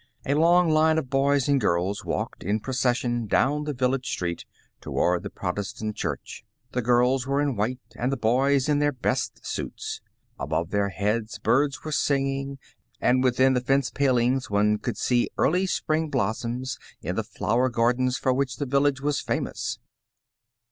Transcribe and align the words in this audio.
A 0.25 0.33
long 0.33 0.67
line 0.71 0.97
of 0.97 1.11
boys 1.11 1.47
and 1.47 1.61
girls 1.61 2.03
walked 2.03 2.41
in 2.43 2.59
pro 2.59 2.71
cession 2.73 3.27
down 3.27 3.65
the 3.65 3.73
village 3.75 4.07
street 4.09 4.45
toward 4.81 5.21
the 5.21 5.29
Protes 5.29 5.73
tant 5.73 5.95
Church. 5.95 6.43
The 6.71 6.81
girls 6.81 7.27
were 7.27 7.39
in 7.39 7.55
white, 7.55 7.79
and 7.95 8.11
the 8.11 8.17
boys 8.17 8.67
in 8.67 8.79
their 8.79 8.91
best 8.91 9.45
suits. 9.45 10.01
Above 10.39 10.71
their 10.71 10.89
heads, 10.89 11.37
birds 11.37 11.83
were 11.83 11.91
sing 11.91 12.25
ing, 12.27 12.57
and 12.99 13.23
within 13.23 13.53
the 13.53 13.61
fence 13.61 13.91
palings 13.91 14.49
one 14.49 14.79
could 14.79 14.97
see 14.97 15.29
early 15.37 15.67
spring 15.67 16.09
blossoms, 16.09 16.79
in 17.03 17.15
the 17.15 17.21
flower 17.23 17.69
gardens 17.69 18.17
for 18.17 18.33
which 18.33 18.55
the 18.55 18.65
village 18.65 19.01
was 19.01 19.21
famous. 19.21 19.77